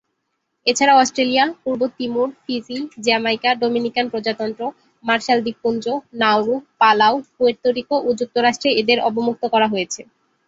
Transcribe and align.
এছাড়া 0.67 0.93
অস্ট্রেলিয়া, 0.95 1.45
পূর্ব 1.63 1.81
Timor, 1.97 2.29
Fiji, 2.43 2.77
Jamaica, 3.05 3.49
Dominican 3.55 4.05
প্রজাতন্ত্র, 4.09 4.61
মার্শাল 5.03 5.39
দ্বীপপুঞ্জ, 5.43 5.85
নাউরু, 6.21 6.55
পালাউ, 6.81 7.15
পুয়ের্তো 7.35 7.69
রিকো 7.77 7.95
ও 7.99 8.09
যুক্তরাষ্ট্রে 8.19 8.69
এদের 8.81 8.97
অবমুক্ত 9.09 9.43
করা 9.53 9.67
হয়েছে। 9.73 10.01